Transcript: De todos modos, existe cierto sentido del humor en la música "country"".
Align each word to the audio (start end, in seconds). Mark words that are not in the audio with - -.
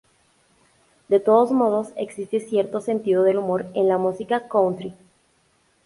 De 1.09 1.19
todos 1.19 1.51
modos, 1.51 1.89
existe 1.95 2.39
cierto 2.39 2.81
sentido 2.81 3.21
del 3.21 3.37
humor 3.37 3.67
en 3.75 3.87
la 3.87 3.99
música 3.99 4.47
"country"". 4.49 4.95